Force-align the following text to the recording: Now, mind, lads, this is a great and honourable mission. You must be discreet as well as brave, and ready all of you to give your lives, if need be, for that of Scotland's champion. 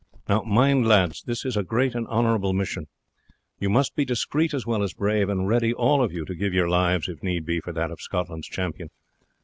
Now, 0.27 0.41
mind, 0.41 0.87
lads, 0.87 1.21
this 1.27 1.45
is 1.45 1.55
a 1.55 1.61
great 1.61 1.93
and 1.93 2.07
honourable 2.07 2.53
mission. 2.53 2.87
You 3.59 3.69
must 3.69 3.95
be 3.95 4.03
discreet 4.03 4.51
as 4.51 4.65
well 4.65 4.81
as 4.81 4.95
brave, 4.95 5.29
and 5.29 5.47
ready 5.47 5.75
all 5.75 6.03
of 6.03 6.11
you 6.11 6.25
to 6.25 6.33
give 6.33 6.55
your 6.55 6.67
lives, 6.67 7.07
if 7.07 7.21
need 7.21 7.45
be, 7.45 7.59
for 7.59 7.71
that 7.71 7.91
of 7.91 8.01
Scotland's 8.01 8.47
champion. 8.47 8.89